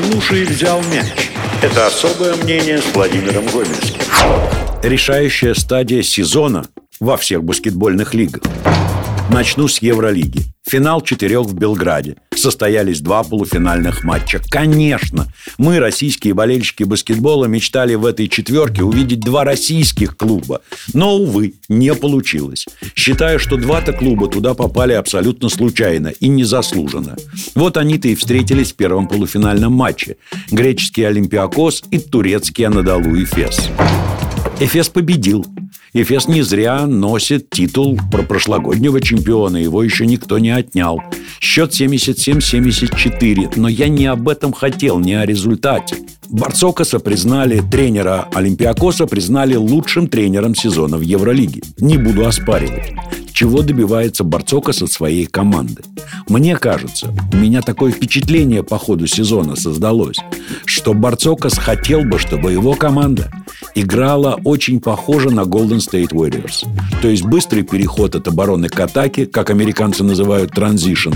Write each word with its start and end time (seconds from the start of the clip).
Слушай, 0.00 0.44
взял 0.44 0.80
мяч. 0.92 1.30
Это 1.62 1.86
особое 1.86 2.34
мнение 2.36 2.78
с 2.78 2.94
Владимиром 2.94 3.44
Гомельским. 3.46 4.00
Решающая 4.82 5.52
стадия 5.54 6.02
сезона 6.02 6.64
во 7.00 7.16
всех 7.16 7.44
баскетбольных 7.44 8.14
лигах. 8.14 8.42
Начну 9.32 9.68
с 9.68 9.80
Евролиги. 9.80 10.42
Финал 10.68 11.02
четырех 11.02 11.46
в 11.46 11.54
Белграде. 11.54 12.16
Состоялись 12.34 13.00
два 13.00 13.22
полуфинальных 13.22 14.02
матча. 14.02 14.40
Конечно, 14.50 15.32
мы, 15.56 15.78
российские 15.78 16.34
болельщики 16.34 16.82
баскетбола, 16.82 17.44
мечтали 17.44 17.94
в 17.94 18.06
этой 18.06 18.26
четверке 18.26 18.82
увидеть 18.82 19.20
два 19.20 19.44
российских 19.44 20.16
клуба. 20.16 20.62
Но, 20.94 21.14
увы, 21.14 21.54
не 21.68 21.94
получилось. 21.94 22.66
Считаю, 22.96 23.38
что 23.38 23.56
два-то 23.56 23.92
клуба 23.92 24.26
туда 24.26 24.54
попали 24.54 24.94
абсолютно 24.94 25.48
случайно 25.48 26.08
и 26.08 26.26
незаслуженно. 26.26 27.16
Вот 27.54 27.76
они-то 27.76 28.08
и 28.08 28.16
встретились 28.16 28.72
в 28.72 28.76
первом 28.76 29.06
полуфинальном 29.06 29.72
матче. 29.72 30.16
Греческий 30.50 31.04
Олимпиакос 31.04 31.84
и 31.92 31.98
турецкий 32.00 32.66
Анадолу 32.66 33.14
Эфес. 33.22 33.70
Эфес 34.60 34.90
победил 34.90 35.46
Эфес 35.94 36.28
не 36.28 36.42
зря 36.42 36.86
носит 36.86 37.48
титул 37.48 37.98
про 38.12 38.22
прошлогоднего 38.22 39.00
чемпиона. 39.00 39.56
Его 39.56 39.82
еще 39.82 40.06
никто 40.06 40.38
не 40.38 40.50
отнял. 40.50 41.00
Счет 41.40 41.72
77-74. 41.72 43.54
Но 43.56 43.68
я 43.68 43.88
не 43.88 44.04
об 44.06 44.28
этом 44.28 44.52
хотел, 44.52 44.98
не 45.00 45.14
о 45.14 45.24
результате. 45.24 45.96
Барцокаса 46.28 47.00
признали, 47.00 47.60
тренера 47.72 48.28
Олимпиакоса 48.34 49.06
признали 49.06 49.56
лучшим 49.56 50.06
тренером 50.06 50.54
сезона 50.54 50.98
в 50.98 51.00
Евролиге. 51.00 51.62
Не 51.78 51.96
буду 51.96 52.26
оспаривать 52.26 52.92
чего 53.32 53.62
добивается 53.62 54.22
Барцокас 54.22 54.82
от 54.82 54.92
своей 54.92 55.24
команды. 55.24 55.82
Мне 56.28 56.56
кажется, 56.56 57.14
у 57.32 57.36
меня 57.38 57.62
такое 57.62 57.90
впечатление 57.90 58.62
по 58.62 58.76
ходу 58.76 59.06
сезона 59.06 59.56
создалось, 59.56 60.18
что 60.66 60.92
Барцокас 60.92 61.56
хотел 61.56 62.02
бы, 62.04 62.18
чтобы 62.18 62.52
его 62.52 62.74
команда 62.74 63.32
играла 63.74 64.40
очень 64.44 64.80
похоже 64.80 65.30
на 65.30 65.42
Golden 65.42 65.78
State 65.78 66.10
Warriors. 66.10 66.66
То 67.02 67.08
есть 67.08 67.22
быстрый 67.22 67.62
переход 67.62 68.14
от 68.14 68.28
обороны 68.28 68.68
к 68.68 68.78
атаке, 68.78 69.26
как 69.26 69.50
американцы 69.50 70.04
называют 70.04 70.52
транзишн. 70.52 71.14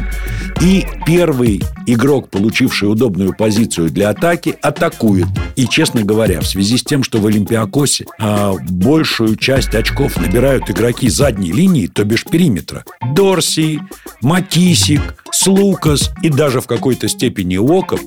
И 0.61 0.87
первый 1.07 1.63
игрок, 1.87 2.31
получивший 2.31 2.91
удобную 2.91 3.35
позицию 3.37 3.91
для 3.91 4.11
атаки, 4.11 4.57
атакует. 4.63 5.27
И, 5.57 5.67
честно 5.67 6.03
говоря, 6.03 6.41
в 6.41 6.47
связи 6.47 6.79
с 6.79 6.83
тем, 6.83 7.03
что 7.03 7.19
в 7.19 7.27
Олимпиакосе 7.27 8.07
а, 8.19 8.55
большую 8.69 9.37
часть 9.37 9.75
очков 9.75 10.17
набирают 10.17 10.71
игроки 10.71 11.09
задней 11.09 11.53
линии, 11.53 11.87
то 11.87 12.05
бишь 12.05 12.25
периметра. 12.25 12.85
Дорси, 13.15 13.81
Матисик, 14.23 15.01
Слукас 15.31 16.11
и 16.23 16.29
даже 16.29 16.61
в 16.61 16.67
какой-то 16.67 17.09
степени 17.09 17.57
Окоп, 17.57 18.01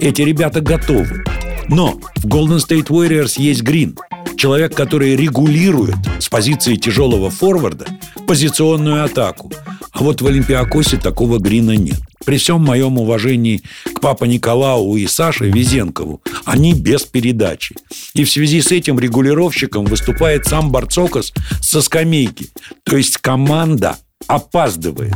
эти 0.00 0.22
ребята 0.22 0.60
готовы. 0.60 1.24
Но 1.68 1.98
в 2.16 2.26
Golden 2.26 2.58
State 2.58 2.86
Warriors 2.86 3.34
есть 3.36 3.62
Грин, 3.62 3.96
человек, 4.36 4.74
который 4.74 5.16
регулирует 5.16 5.96
с 6.18 6.28
позиции 6.28 6.76
тяжелого 6.76 7.30
форварда 7.30 7.86
позиционную 8.26 9.04
атаку. 9.04 9.52
А 9.92 10.02
вот 10.02 10.20
в 10.20 10.26
Олимпиакосе 10.26 10.96
такого 10.96 11.38
Грина 11.38 11.76
нет. 11.76 12.00
При 12.24 12.38
всем 12.38 12.62
моем 12.62 12.98
уважении 12.98 13.62
к 13.94 14.00
папа 14.00 14.24
Николау 14.24 14.96
и 14.96 15.06
Саше 15.06 15.50
Везенкову, 15.50 16.22
они 16.44 16.72
без 16.72 17.04
передачи. 17.04 17.76
И 18.14 18.24
в 18.24 18.30
связи 18.30 18.60
с 18.60 18.72
этим 18.72 18.98
регулировщиком 18.98 19.84
выступает 19.84 20.46
сам 20.46 20.72
Барцокас 20.72 21.32
со 21.60 21.82
скамейки. 21.82 22.48
То 22.82 22.96
есть 22.96 23.18
команда 23.18 23.98
опаздывает. 24.26 25.14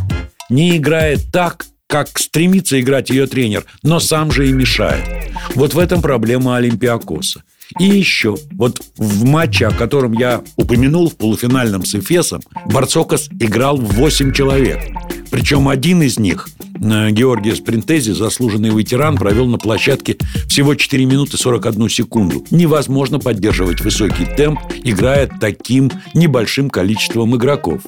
Не 0.50 0.76
играет 0.76 1.32
так, 1.32 1.66
как 1.88 2.18
стремится 2.18 2.78
играть 2.80 3.10
ее 3.10 3.26
тренер, 3.26 3.64
но 3.82 3.98
сам 3.98 4.30
же 4.30 4.48
и 4.48 4.52
мешает. 4.52 5.04
Вот 5.54 5.74
в 5.74 5.78
этом 5.78 6.02
проблема 6.02 6.56
Олимпиакоса. 6.56 7.42
И 7.78 7.84
еще, 7.84 8.36
вот 8.52 8.80
в 8.96 9.24
матче, 9.24 9.66
о 9.66 9.70
котором 9.70 10.12
я 10.12 10.42
упомянул 10.56 11.10
в 11.10 11.16
полуфинальном 11.16 11.84
с 11.84 11.94
Эфесом, 11.94 12.40
Барцокас 12.66 13.28
играл 13.40 13.76
8 13.76 14.32
человек. 14.32 14.78
Причем 15.30 15.68
один 15.68 16.02
из 16.02 16.18
них, 16.18 16.48
э, 16.58 17.10
Георгий 17.10 17.54
Спринтези, 17.54 18.12
заслуженный 18.12 18.70
ветеран, 18.70 19.16
провел 19.16 19.46
на 19.46 19.58
площадке 19.58 20.16
всего 20.48 20.74
4 20.74 21.04
минуты 21.04 21.36
41 21.36 21.88
секунду. 21.88 22.46
Невозможно 22.50 23.18
поддерживать 23.18 23.80
высокий 23.82 24.24
темп, 24.24 24.60
играя 24.84 25.26
таким 25.26 25.90
небольшим 26.14 26.70
количеством 26.70 27.36
игроков. 27.36 27.82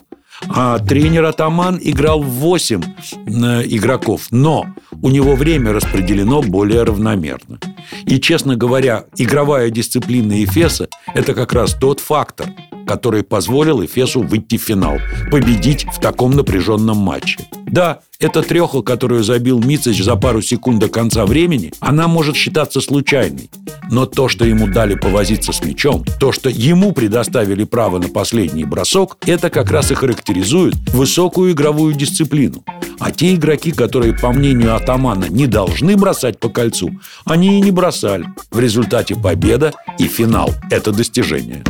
А 0.49 0.79
тренер 0.79 1.25
Атаман 1.25 1.79
играл 1.81 2.23
8 2.23 2.83
э, 2.83 3.63
игроков, 3.67 4.29
но 4.31 4.67
у 5.03 5.11
него 5.11 5.35
время 5.35 5.73
распределено 5.73 6.43
более 6.43 6.83
равномерно. 6.83 7.59
И, 8.07 8.21
честно 8.21 8.57
говоря, 8.57 9.05
игровая 9.17 9.71
дисциплина 9.71 10.43
Эфеса– 10.43 10.89
это 11.15 11.35
как 11.35 11.53
раз 11.53 11.75
тот 11.75 12.01
фактор, 12.01 12.49
который 12.87 13.23
позволил 13.23 13.85
Эфесу 13.85 14.23
выйти 14.23 14.57
в 14.57 14.63
финал, 14.63 14.99
победить 15.31 15.87
в 15.93 16.01
таком 16.01 16.33
напряженном 16.33 16.97
матче. 16.97 17.39
Да, 17.71 18.01
эта 18.19 18.43
треха, 18.43 18.83
которую 18.83 19.23
забил 19.23 19.61
Мицич 19.61 20.03
за 20.03 20.17
пару 20.17 20.43
секунд 20.43 20.81
до 20.81 20.89
конца 20.89 21.25
времени, 21.25 21.73
она 21.79 22.09
может 22.09 22.35
считаться 22.35 22.81
случайной. 22.81 23.49
Но 23.91 24.07
то, 24.07 24.29
что 24.29 24.45
ему 24.45 24.67
дали 24.67 24.95
повозиться 24.95 25.53
с 25.53 25.63
мячом, 25.63 26.05
то, 26.19 26.33
что 26.33 26.49
ему 26.51 26.93
предоставили 26.93 27.65
право 27.65 27.99
на 27.99 28.09
последний 28.09 28.65
бросок, 28.65 29.19
это 29.25 29.51
как 29.51 29.71
раз 29.71 29.93
и 29.93 29.95
характеризует 29.95 30.75
высокую 30.93 31.53
игровую 31.53 31.95
дисциплину. 31.95 32.65
А 32.99 33.13
те 33.13 33.35
игроки, 33.35 33.71
которые, 33.71 34.15
по 34.15 34.33
мнению 34.33 34.75
атамана, 34.75 35.27
не 35.29 35.47
должны 35.47 35.97
бросать 35.97 36.39
по 36.39 36.49
кольцу, 36.49 36.91
они 37.25 37.59
и 37.59 37.63
не 37.63 37.71
бросали. 37.71 38.27
В 38.51 38.59
результате 38.59 39.15
победа 39.15 39.73
и 39.99 40.09
финал– 40.09 40.51
это 40.71 40.93
достижение. 40.93 41.63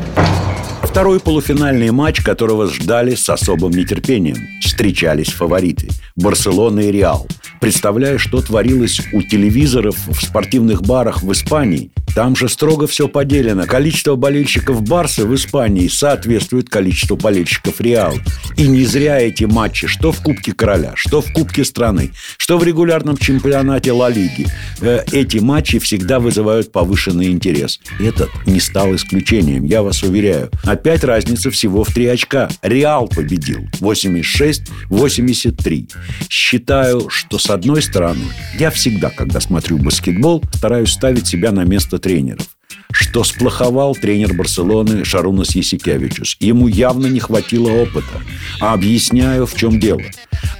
Второй 0.91 1.21
полуфинальный 1.21 1.93
матч, 1.93 2.21
которого 2.21 2.67
ждали 2.67 3.15
с 3.15 3.29
особым 3.29 3.71
нетерпением. 3.71 4.37
Встречались 4.61 5.29
фавориты– 5.29 5.89
Барселона 6.17 6.81
и 6.81 6.91
Реал. 6.91 7.29
Представляю, 7.61 8.19
что 8.19 8.43
творилось 8.43 9.01
у 9.13 9.23
телевизоров 9.23 9.95
в 10.09 10.21
спортивных 10.21 10.83
барах 10.83 11.23
в 11.23 11.31
Испании, 11.31 11.93
там 12.15 12.35
же 12.35 12.49
строго 12.49 12.87
все 12.87 13.07
поделено. 13.09 13.67
Количество 13.67 14.17
болельщиков 14.17 14.83
Барса 14.83 15.25
в 15.25 15.35
Испании 15.35 15.87
соответствует 15.87 16.69
количеству 16.69 17.17
болельщиков 17.17 17.81
Реал. 17.81 18.15
И 18.57 18.67
не 18.67 18.85
зря 18.85 19.21
эти 19.21 19.45
матчи, 19.45 19.87
что 19.87 20.11
в 20.11 20.21
Кубке 20.21 20.53
Короля, 20.53 20.93
что 20.97 21.23
в 21.23 21.33
Кубке 21.33 21.65
страны, 21.65 22.11
что 22.37 22.59
в 22.59 22.65
регулярном 22.65 23.17
чемпионате 23.17 23.93
Ла 23.93 24.09
Лиги, 24.09 24.47
э, 24.81 25.05
эти 25.13 25.39
матчи 25.39 25.79
всегда 25.79 26.19
вызывают 26.19 26.73
повышенный 26.73 27.31
интерес. 27.31 27.79
Этот 28.01 28.31
не 28.45 28.59
стал 28.59 28.95
исключением, 28.95 29.65
я 29.65 29.83
вас 29.83 30.03
уверяю. 30.03 30.51
Опять 30.81 31.05
разница 31.05 31.51
всего 31.51 31.85
в 31.85 31.93
три 31.93 32.07
очка. 32.07 32.49
Реал 32.63 33.07
победил. 33.07 33.69
86-83. 33.81 35.91
Считаю, 36.31 37.11
что 37.11 37.39
с 37.39 37.51
одной 37.51 37.83
стороны, 37.83 38.25
я 38.59 38.71
всегда, 38.71 39.11
когда 39.11 39.41
смотрю 39.41 39.77
баскетбол, 39.77 40.43
стараюсь 40.55 40.93
ставить 40.93 41.27
себя 41.27 41.53
на 41.53 41.65
место 41.65 41.99
тренеров 41.99 42.49
что 43.01 43.25
сплоховал 43.25 43.95
тренер 43.95 44.35
Барселоны 44.35 45.05
Шарунас 45.05 45.55
Ясикявичюс. 45.55 46.37
Ему 46.39 46.69
явно 46.69 47.07
не 47.07 47.19
хватило 47.19 47.71
опыта. 47.71 48.21
А 48.61 48.75
объясняю, 48.75 49.47
в 49.47 49.55
чем 49.55 49.81
дело. 49.81 50.03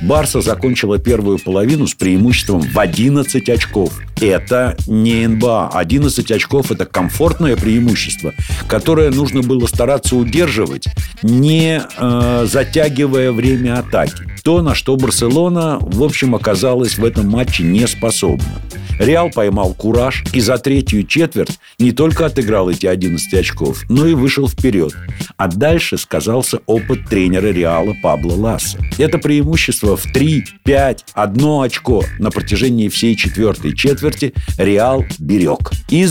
Барса 0.01 0.41
закончила 0.41 0.99
первую 0.99 1.39
половину 1.39 1.87
с 1.87 1.93
преимуществом 1.95 2.63
в 2.63 2.79
11 2.79 3.47
очков. 3.51 3.93
Это 4.23 4.77
не 4.87 5.27
НБА. 5.27 5.71
11 5.75 6.31
очков– 6.31 6.71
это 6.73 6.87
комфортное 6.87 7.57
преимущество, 7.57 8.33
которое 8.67 9.11
нужно 9.11 9.43
было 9.43 9.67
стараться 9.67 10.17
удерживать, 10.17 10.87
не 11.23 11.83
э, 11.83 12.47
затягивая 12.51 13.33
время 13.33 13.79
атаки. 13.79 14.25
То, 14.43 14.63
на 14.63 14.75
что 14.75 14.97
Барселона, 14.97 15.79
в 15.81 16.03
общем, 16.03 16.35
оказалась 16.35 16.97
в 16.97 17.05
этом 17.05 17.29
матче 17.29 17.65
не 17.65 17.87
способна. 17.87 18.63
Реал 19.01 19.31
поймал 19.31 19.73
кураж 19.73 20.25
и 20.35 20.41
за 20.41 20.59
третью 20.59 21.07
четверть 21.07 21.59
не 21.79 21.91
только 21.91 22.27
отыграл 22.31 22.71
эти 22.71 22.87
11 22.87 23.35
очков, 23.35 23.85
но 23.89 24.07
и 24.07 24.15
вышел 24.15 24.49
вперед. 24.49 24.95
А 25.37 25.49
дальше 25.49 25.99
сказался 25.99 26.61
опыт 26.67 27.07
тренера 27.09 27.49
Реала 27.49 27.95
Пабло 28.03 28.33
Ласса. 28.33 28.79
Это 28.99 29.19
преимущество 29.19 29.97
в 29.97 30.05
3, 30.13 30.45
5, 30.65 31.05
1 31.13 31.47
очко 31.63 32.05
на 32.19 32.31
протяжении 32.31 32.89
всей 32.89 33.17
четвертой 33.17 33.77
четверти 33.77 34.33
Реал 34.59 35.05
берег. 35.19 35.71
И. 35.89 36.07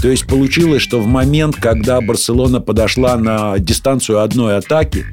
То 0.00 0.08
есть 0.08 0.26
получилось, 0.26 0.82
что 0.82 1.00
в 1.00 1.06
момент, 1.06 1.56
когда 1.56 2.00
Барселона 2.00 2.60
подошла 2.60 3.16
на 3.16 3.58
дистанцию 3.58 4.20
одной 4.20 4.58
атаки, 4.58 5.06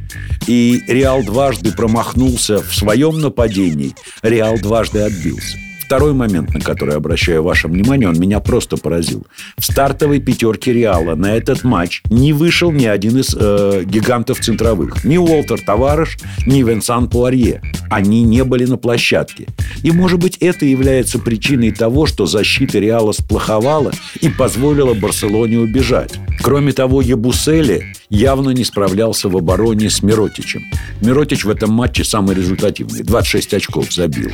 и 0.47 0.81
Реал 0.87 1.23
дважды 1.23 1.71
промахнулся 1.71 2.59
в 2.59 2.75
своем 2.75 3.19
нападении, 3.19 3.95
Реал 4.23 4.57
дважды 4.57 4.99
отбился 4.99 5.57
Второй 5.89 6.13
момент, 6.13 6.53
на 6.53 6.59
который 6.59 6.93
обращаю 6.93 7.41
ваше 7.41 7.67
внимание, 7.67 8.07
он 8.07 8.19
меня 8.19 8.39
просто 8.39 8.77
поразил. 8.77 9.25
В 9.57 9.65
стартовой 9.65 10.19
пятерке 10.19 10.71
Реала 10.71 11.15
на 11.15 11.35
этот 11.35 11.63
матч 11.63 12.03
не 12.11 12.31
вышел 12.31 12.71
ни 12.71 12.85
один 12.85 13.17
из 13.17 13.35
э, 13.35 13.85
гигантов 13.85 14.39
центровых. 14.39 15.03
Ни 15.03 15.17
Уолтер 15.17 15.59
Товарыш, 15.59 16.19
ни 16.45 16.61
Венсан 16.61 17.09
Пуарье. 17.09 17.63
Они 17.89 18.21
не 18.21 18.43
были 18.43 18.65
на 18.65 18.77
площадке. 18.77 19.47
И, 19.81 19.89
может 19.89 20.19
быть, 20.19 20.37
это 20.37 20.63
является 20.63 21.17
причиной 21.17 21.71
того, 21.71 22.05
что 22.05 22.27
защита 22.27 22.77
Реала 22.77 23.11
сплоховала 23.11 23.91
и 24.21 24.29
позволила 24.29 24.93
Барселоне 24.93 25.57
убежать. 25.57 26.19
Кроме 26.43 26.71
того, 26.71 27.01
Ебусели 27.01 27.95
явно 28.09 28.49
не 28.49 28.63
справлялся 28.63 29.29
в 29.29 29.37
обороне 29.37 29.89
с 29.89 30.01
Миротичем. 30.01 30.63
Миротич 31.01 31.45
в 31.45 31.49
этом 31.49 31.71
матче 31.71 32.03
самый 32.03 32.35
результативный. 32.35 33.03
26 33.03 33.53
очков 33.53 33.93
забил. 33.93 34.31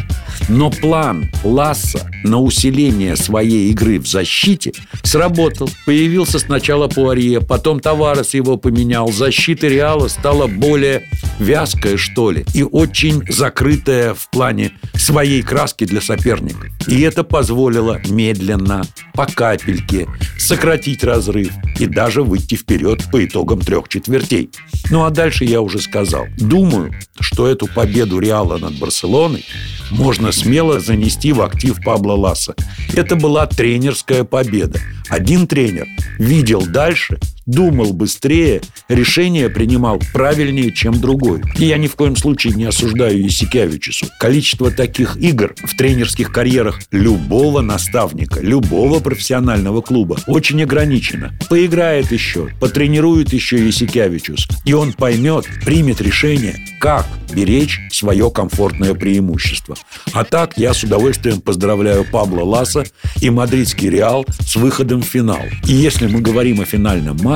Но 0.49 0.69
план 0.71 1.31
Ласса 1.43 2.09
на 2.23 2.39
усиление 2.39 3.15
своей 3.15 3.69
игры 3.71 3.99
в 3.99 4.07
защите 4.07 4.71
сработал. 5.03 5.69
Появился 5.85 6.39
сначала 6.39 6.87
Пуарье, 6.87 7.41
потом 7.41 7.79
Таварес 7.79 8.33
его 8.33 8.57
поменял. 8.57 9.11
Защита 9.11 9.67
Реала 9.67 10.07
стала 10.07 10.47
более 10.47 11.03
вязкая, 11.39 11.97
что 11.97 12.31
ли, 12.31 12.45
и 12.53 12.63
очень 12.63 13.23
закрытая 13.29 14.13
в 14.13 14.29
плане 14.29 14.71
своей 14.93 15.41
краски 15.41 15.85
для 15.85 16.01
соперников. 16.01 16.69
И 16.87 17.01
это 17.01 17.23
позволило 17.23 17.99
медленно, 18.07 18.83
по 19.13 19.25
капельке, 19.25 20.07
сократить 20.37 21.03
разрыв 21.03 21.51
и 21.79 21.87
даже 21.87 22.23
выйти 22.23 22.55
вперед 22.55 23.03
по 23.11 23.23
итогам 23.25 23.59
трех 23.65 23.89
четвертей. 23.89 24.49
Ну 24.89 25.03
а 25.03 25.09
дальше 25.09 25.43
я 25.45 25.61
уже 25.61 25.79
сказал. 25.79 26.27
Думаю, 26.37 26.93
что 27.19 27.47
эту 27.47 27.67
победу 27.67 28.19
Реала 28.19 28.57
над 28.57 28.77
Барселоной 28.77 29.45
можно 29.91 30.31
смело 30.31 30.79
занести 30.79 31.33
в 31.33 31.41
актив 31.41 31.77
Пабло 31.83 32.13
Ласса. 32.13 32.55
Это 32.93 33.15
была 33.15 33.45
тренерская 33.47 34.23
победа. 34.23 34.79
Один 35.09 35.47
тренер 35.47 35.87
видел 36.17 36.65
дальше, 36.65 37.19
думал 37.45 37.93
быстрее, 37.93 38.61
решения 38.89 39.49
принимал 39.49 40.01
правильнее, 40.13 40.71
чем 40.71 40.99
другой. 40.99 41.41
И 41.57 41.65
я 41.65 41.77
ни 41.77 41.87
в 41.87 41.95
коем 41.95 42.15
случае 42.15 42.53
не 42.53 42.65
осуждаю 42.65 43.25
Исикявичусу. 43.27 44.07
Количество 44.19 44.71
таких 44.71 45.17
игр 45.17 45.53
в 45.63 45.75
тренерских 45.77 46.31
карьерах 46.31 46.79
любого 46.91 47.61
наставника, 47.61 48.39
любого 48.41 48.99
профессионального 48.99 49.81
клуба 49.81 50.17
очень 50.27 50.63
ограничено. 50.63 51.37
Поиграет 51.49 52.11
еще, 52.11 52.49
потренирует 52.59 53.33
еще 53.33 53.69
Исикявичус, 53.69 54.47
и 54.65 54.73
он 54.73 54.93
поймет, 54.93 55.45
примет 55.63 56.01
решение, 56.01 56.55
как 56.79 57.05
беречь 57.33 57.79
свое 57.91 58.31
комфортное 58.31 58.93
преимущество. 58.93 59.75
А 60.13 60.23
так 60.23 60.57
я 60.57 60.73
с 60.73 60.83
удовольствием 60.83 61.41
поздравляю 61.41 62.05
Пабло 62.05 62.43
Ласа 62.43 62.85
и 63.21 63.29
мадридский 63.29 63.89
Реал 63.89 64.25
с 64.39 64.55
выходом 64.55 65.01
в 65.01 65.05
финал. 65.05 65.41
И 65.67 65.73
если 65.73 66.07
мы 66.07 66.21
говорим 66.21 66.61
о 66.61 66.65
финальном 66.65 67.17
матче, 67.17 67.34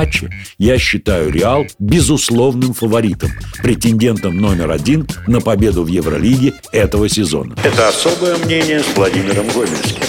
я 0.58 0.78
считаю 0.78 1.30
Реал 1.30 1.66
безусловным 1.78 2.72
фаворитом, 2.72 3.30
претендентом 3.62 4.36
номер 4.36 4.70
один 4.70 5.06
на 5.26 5.40
победу 5.40 5.84
в 5.84 5.88
Евролиге 5.88 6.54
этого 6.72 7.08
сезона. 7.08 7.54
Это 7.62 7.88
особое 7.88 8.36
мнение 8.38 8.80
с 8.80 8.96
Владимиром 8.96 9.46
Гомельским. 9.48 10.02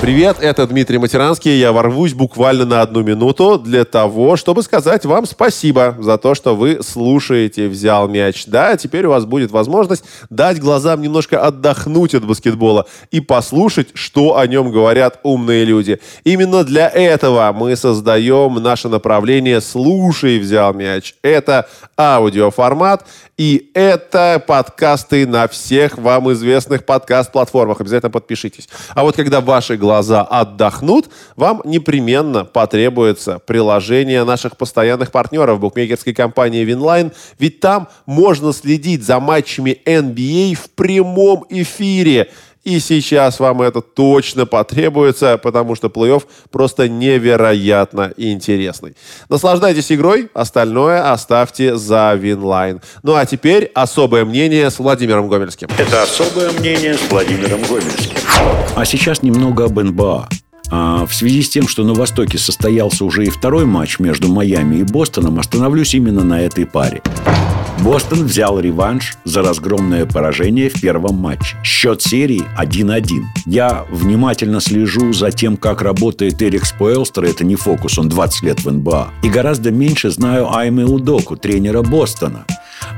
Привет, 0.00 0.38
это 0.40 0.66
Дмитрий 0.66 0.98
Матеранский. 0.98 1.58
Я 1.58 1.72
ворвусь 1.72 2.14
буквально 2.14 2.64
на 2.64 2.82
одну 2.82 3.02
минуту 3.02 3.58
для 3.58 3.84
того, 3.84 4.36
чтобы 4.36 4.62
сказать 4.62 5.04
вам 5.04 5.26
спасибо 5.26 5.96
за 5.98 6.16
то, 6.18 6.34
что 6.34 6.54
вы 6.54 6.80
слушаете 6.82 7.68
«Взял 7.68 8.08
мяч». 8.08 8.44
Да, 8.46 8.76
теперь 8.76 9.06
у 9.06 9.10
вас 9.10 9.24
будет 9.24 9.50
возможность 9.50 10.04
дать 10.30 10.60
глазам 10.60 11.02
немножко 11.02 11.40
отдохнуть 11.40 12.14
от 12.14 12.24
баскетбола 12.26 12.86
и 13.10 13.20
послушать, 13.20 13.88
что 13.94 14.38
о 14.38 14.46
нем 14.46 14.70
говорят 14.70 15.20
умные 15.22 15.64
люди. 15.64 16.00
Именно 16.24 16.64
для 16.64 16.88
этого 16.88 17.50
мы 17.54 17.74
создаем 17.76 18.54
наше 18.62 18.88
направление 18.88 19.33
«Слушай, 19.60 20.38
взял 20.38 20.72
мяч». 20.74 21.14
Это 21.22 21.68
аудиоформат, 21.98 23.06
и 23.36 23.70
это 23.74 24.42
подкасты 24.46 25.26
на 25.26 25.48
всех 25.48 25.98
вам 25.98 26.32
известных 26.32 26.84
подкаст-платформах. 26.84 27.80
Обязательно 27.80 28.10
подпишитесь. 28.10 28.68
А 28.94 29.02
вот 29.02 29.16
когда 29.16 29.40
ваши 29.40 29.76
глаза 29.76 30.22
отдохнут, 30.22 31.10
вам 31.36 31.60
непременно 31.64 32.44
потребуется 32.44 33.40
приложение 33.40 34.24
наших 34.24 34.56
постоянных 34.56 35.10
партнеров 35.10 35.60
букмекерской 35.60 36.14
компании 36.14 36.64
Winline, 36.64 37.12
ведь 37.38 37.60
там 37.60 37.88
можно 38.06 38.52
следить 38.52 39.04
за 39.04 39.18
матчами 39.18 39.80
NBA 39.84 40.54
в 40.54 40.70
прямом 40.70 41.44
эфире. 41.48 42.30
И 42.64 42.80
сейчас 42.80 43.40
вам 43.40 43.60
это 43.60 43.82
точно 43.82 44.46
потребуется, 44.46 45.36
потому 45.38 45.74
что 45.74 45.88
плей-офф 45.88 46.22
просто 46.50 46.88
невероятно 46.88 48.12
интересный. 48.16 48.96
Наслаждайтесь 49.28 49.92
игрой, 49.92 50.30
остальное 50.32 51.12
оставьте 51.12 51.76
за 51.76 52.14
Winline. 52.14 52.80
Ну 53.02 53.14
а 53.14 53.26
теперь 53.26 53.70
особое 53.74 54.24
мнение 54.24 54.70
с 54.70 54.78
Владимиром 54.78 55.28
Гомельским. 55.28 55.68
Это 55.76 56.02
особое 56.02 56.52
мнение 56.52 56.94
с 56.94 57.10
Владимиром 57.10 57.60
Гомельским. 57.62 58.16
А 58.74 58.84
сейчас 58.86 59.22
немного 59.22 59.66
об 59.66 59.78
НБА. 59.78 60.28
А, 60.70 61.06
в 61.06 61.14
связи 61.14 61.42
с 61.42 61.50
тем, 61.50 61.68
что 61.68 61.84
на 61.84 61.92
Востоке 61.92 62.38
состоялся 62.38 63.04
уже 63.04 63.24
и 63.24 63.30
второй 63.30 63.66
матч 63.66 63.98
между 63.98 64.28
Майами 64.28 64.76
и 64.76 64.82
Бостоном, 64.82 65.38
остановлюсь 65.38 65.94
именно 65.94 66.24
на 66.24 66.40
этой 66.40 66.66
паре. 66.66 67.02
Бостон 67.82 68.24
взял 68.24 68.58
реванш 68.60 69.16
за 69.24 69.42
разгромное 69.42 70.06
поражение 70.06 70.70
в 70.70 70.80
первом 70.80 71.16
матче. 71.16 71.56
Счет 71.62 72.00
серии 72.02 72.42
1-1. 72.58 73.22
Я 73.46 73.84
внимательно 73.90 74.60
слежу 74.60 75.12
за 75.12 75.30
тем, 75.30 75.56
как 75.56 75.82
работает 75.82 76.42
Эрик 76.42 76.64
Споэлстер. 76.64 77.24
Это 77.24 77.44
не 77.44 77.56
фокус, 77.56 77.98
он 77.98 78.08
20 78.08 78.42
лет 78.42 78.64
в 78.64 78.70
НБА. 78.70 79.08
И 79.22 79.28
гораздо 79.28 79.70
меньше 79.70 80.10
знаю 80.10 80.54
Айме 80.54 80.84
Удоку, 80.84 81.36
тренера 81.36 81.82
Бостона. 81.82 82.46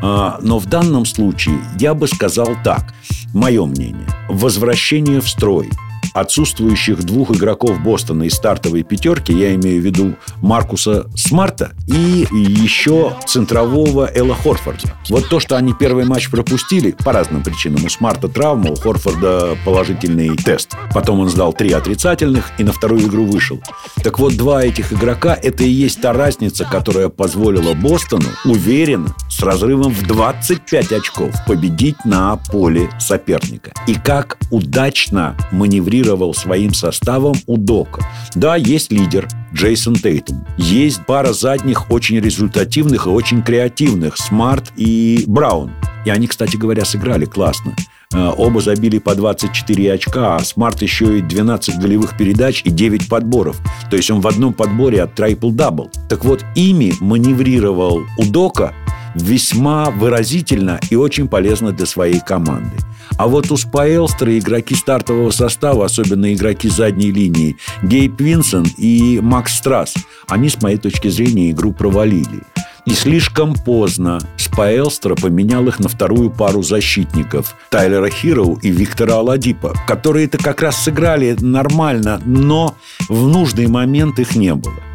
А, 0.02 0.38
но 0.42 0.58
в 0.58 0.66
данном 0.66 1.06
случае 1.06 1.58
я 1.80 1.94
бы 1.94 2.06
сказал 2.06 2.56
так. 2.62 2.94
Мое 3.34 3.64
мнение. 3.66 4.06
Возвращение 4.28 5.20
в 5.20 5.28
строй– 5.28 5.70
отсутствующих 6.16 7.04
двух 7.04 7.30
игроков 7.30 7.78
Бостона 7.82 8.22
из 8.22 8.32
стартовой 8.32 8.82
пятерки, 8.82 9.32
я 9.32 9.54
имею 9.54 9.82
в 9.82 9.84
виду 9.84 10.14
Маркуса 10.40 11.06
Смарта 11.14 11.72
и 11.86 12.26
еще 12.32 13.12
центрового 13.26 14.10
Элла 14.14 14.34
Хорфорда. 14.34 14.94
Вот 15.10 15.28
то, 15.28 15.40
что 15.40 15.56
они 15.56 15.74
первый 15.74 16.06
матч 16.06 16.30
пропустили, 16.30 16.96
по 17.04 17.12
разным 17.12 17.42
причинам. 17.42 17.84
У 17.84 17.88
Смарта 17.90 18.28
травма, 18.28 18.70
у 18.70 18.76
Хорфорда 18.76 19.58
положительный 19.64 20.34
тест. 20.36 20.74
Потом 20.94 21.20
он 21.20 21.28
сдал 21.28 21.52
три 21.52 21.72
отрицательных 21.72 22.50
и 22.58 22.64
на 22.64 22.72
вторую 22.72 23.02
игру 23.02 23.26
вышел. 23.26 23.60
Так 24.02 24.18
вот, 24.18 24.36
два 24.36 24.64
этих 24.64 24.94
игрока– 24.94 25.38
это 25.42 25.64
и 25.64 25.68
есть 25.68 26.00
та 26.00 26.14
разница, 26.14 26.64
которая 26.64 27.10
позволила 27.10 27.74
Бостону 27.74 28.28
уверенно, 28.46 29.14
с 29.28 29.42
разрывом 29.42 29.92
в 29.92 30.06
25 30.06 30.92
очков, 30.92 31.34
победить 31.46 32.02
на 32.06 32.36
поле 32.50 32.88
соперника. 32.98 33.72
И 33.86 33.94
как 33.94 34.38
удачно 34.50 35.36
маневрировать 35.52 36.05
лидировал 36.06 36.34
своим 36.34 36.72
составом 36.72 37.34
у 37.46 37.56
Дока. 37.56 38.02
Да, 38.34 38.56
есть 38.56 38.92
лидер 38.92 39.28
Джейсон 39.52 39.96
Тейтум. 39.96 40.46
Есть 40.56 41.04
пара 41.06 41.32
задних 41.32 41.90
очень 41.90 42.20
результативных 42.20 43.06
и 43.06 43.10
очень 43.10 43.42
креативных 43.42 44.16
Смарт 44.16 44.72
и 44.76 45.24
Браун. 45.26 45.72
И 46.04 46.10
они, 46.10 46.28
кстати 46.28 46.56
говоря, 46.56 46.84
сыграли 46.84 47.24
классно. 47.24 47.74
Э, 48.14 48.30
оба 48.36 48.60
забили 48.60 48.98
по 48.98 49.16
24 49.16 49.92
очка, 49.92 50.36
а 50.36 50.44
Смарт 50.44 50.82
еще 50.82 51.18
и 51.18 51.22
12 51.22 51.78
голевых 51.80 52.16
передач 52.16 52.62
и 52.64 52.70
9 52.70 53.08
подборов. 53.08 53.60
То 53.90 53.96
есть 53.96 54.10
он 54.10 54.20
в 54.20 54.28
одном 54.28 54.52
подборе 54.52 55.02
от 55.02 55.18
трипл-дабл. 55.18 55.90
Так 56.08 56.24
вот, 56.24 56.44
ими 56.54 56.92
маневрировал 57.00 58.02
Удока 58.16 58.72
весьма 59.16 59.90
выразительно 59.90 60.78
и 60.90 60.96
очень 60.96 61.28
полезно 61.28 61.72
для 61.72 61.86
своей 61.86 62.20
команды. 62.20 62.76
А 63.16 63.28
вот 63.28 63.50
у 63.50 63.56
Спаэлстера 63.56 64.38
игроки 64.38 64.74
стартового 64.74 65.30
состава, 65.30 65.86
особенно 65.86 66.32
игроки 66.34 66.68
задней 66.68 67.10
линии, 67.10 67.56
Гейб 67.82 68.20
Винсон 68.20 68.66
и 68.76 69.20
Макс 69.22 69.56
Страс, 69.56 69.94
они, 70.28 70.48
с 70.48 70.60
моей 70.60 70.76
точки 70.76 71.08
зрения, 71.08 71.50
игру 71.50 71.72
провалили. 71.72 72.42
И 72.84 72.92
слишком 72.92 73.54
поздно 73.54 74.20
Спаэлстера 74.36 75.16
поменял 75.16 75.66
их 75.66 75.80
на 75.80 75.88
вторую 75.88 76.30
пару 76.30 76.62
защитников 76.62 77.56
Тайлера 77.68 78.08
Хироу 78.08 78.60
и 78.62 78.70
Виктора 78.70 79.16
Аладипа, 79.16 79.74
которые-то 79.88 80.38
как 80.38 80.62
раз 80.62 80.76
сыграли 80.84 81.36
нормально, 81.40 82.20
но 82.24 82.76
в 83.08 83.26
нужный 83.26 83.66
момент 83.66 84.20
их 84.20 84.36
не 84.36 84.54
было. 84.54 84.85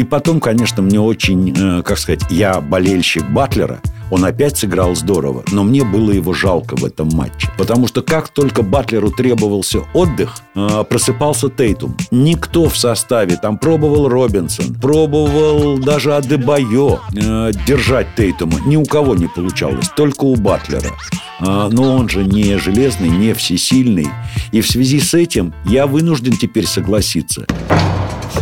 И 0.00 0.02
потом, 0.02 0.40
конечно, 0.40 0.80
мне 0.80 0.98
очень, 0.98 1.54
э, 1.54 1.82
как 1.82 1.98
сказать, 1.98 2.22
я 2.30 2.62
болельщик 2.62 3.28
Батлера– 3.28 3.82
Он 4.10 4.24
опять 4.24 4.58
сыграл 4.58 4.96
здорово, 4.96 5.44
но 5.52 5.62
мне 5.62 5.84
было 5.84 6.10
его 6.10 6.34
жалко 6.34 6.76
в 6.76 6.84
этом 6.84 7.08
матче. 7.12 7.48
Потому 7.56 7.86
что 7.86 8.02
как 8.02 8.28
только 8.28 8.62
Батлеру 8.62 9.10
требовался 9.10 9.80
отдых, 9.94 10.38
а, 10.54 10.82
просыпался 10.82 11.48
Тейтум. 11.48 11.96
Никто 12.10 12.68
в 12.68 12.76
составе, 12.76 13.36
там 13.36 13.56
пробовал 13.56 14.08
Робинсон, 14.08 14.74
пробовал 14.74 15.78
даже 15.78 16.14
Адебайо 16.14 16.98
а, 16.98 17.52
держать 17.66 18.08
Тейтума. 18.16 18.58
Ни 18.66 18.76
у 18.76 18.84
кого 18.84 19.14
не 19.14 19.28
получалось, 19.28 19.88
только 19.96 20.24
у 20.24 20.34
Батлера. 20.34 20.90
А, 21.38 21.68
но 21.70 21.94
он 21.94 22.08
же 22.08 22.24
не 22.24 22.58
железный, 22.58 23.08
не 23.08 23.32
всесильный. 23.32 24.08
И 24.50 24.60
в 24.60 24.66
связи 24.66 25.00
с 25.00 25.14
этим 25.14 25.54
я 25.64 25.86
вынужден 25.86 26.36
теперь 26.36 26.66
согласиться. 26.66 27.46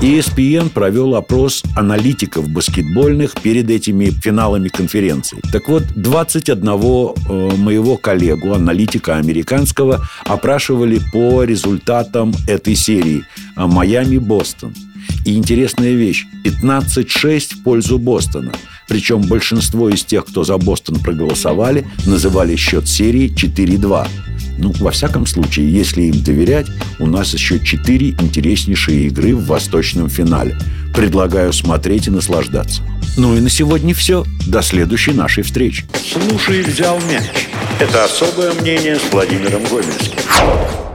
ESPN 0.00 0.70
провел 0.70 1.16
опрос 1.16 1.64
аналитиков 1.74 2.48
баскетбольных 2.48 3.34
перед 3.42 3.68
этими 3.68 4.06
финалами 4.06 4.68
конференции. 4.68 5.40
Так 5.50 5.68
вот, 5.68 5.82
21 5.96 6.68
э, 6.68 7.56
моего 7.56 7.96
коллегу, 7.96 8.54
аналитика 8.54 9.16
американского, 9.16 10.06
опрашивали 10.24 11.00
по 11.12 11.42
результатам 11.42 12.32
этой 12.46 12.76
серии 12.76 13.24
Майами-Бостон. 13.56 14.72
И 15.24 15.36
интересная 15.36 15.94
вещь. 15.94 16.26
15-6 16.44 17.56
в 17.56 17.62
пользу 17.64 17.98
Бостона. 17.98 18.52
Причем 18.86 19.22
большинство 19.22 19.90
из 19.90 20.04
тех, 20.04 20.26
кто 20.26 20.44
за 20.44 20.58
Бостон 20.58 21.00
проголосовали, 21.00 21.84
называли 22.06 22.54
счет 22.54 22.86
серии 22.86 23.34
4-2. 23.34 24.06
Ну, 24.58 24.72
во 24.80 24.90
всяком 24.90 25.26
случае, 25.26 25.72
если 25.72 26.02
им 26.02 26.22
доверять, 26.22 26.66
у 26.98 27.06
нас 27.06 27.32
еще 27.32 27.60
четыре 27.60 28.10
интереснейшие 28.10 29.06
игры 29.06 29.34
в 29.34 29.46
восточном 29.46 30.08
финале. 30.08 30.58
Предлагаю 30.94 31.52
смотреть 31.52 32.08
и 32.08 32.10
наслаждаться. 32.10 32.82
Ну 33.16 33.36
и 33.36 33.40
на 33.40 33.50
сегодня 33.50 33.94
все. 33.94 34.24
До 34.46 34.62
следующей 34.62 35.12
нашей 35.12 35.44
встречи. 35.44 35.84
Слушай, 36.12 36.62
взял 36.62 36.98
мяч. 37.10 37.48
Это 37.78 38.04
особое 38.04 38.52
мнение 38.54 38.96
с 38.96 39.12
Владимиром 39.12 39.62
Гомельским. 39.64 40.87